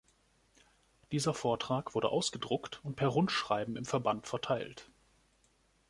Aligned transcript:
Dieser 1.11 1.35
Vortrag 1.35 1.93
wurde 1.93 2.09
ausgedruckt 2.09 2.79
und 2.83 2.95
per 2.95 3.07
Rundschreiben 3.09 3.75
im 3.75 3.85
Verband 3.85 4.25
verteilt. 4.25 4.89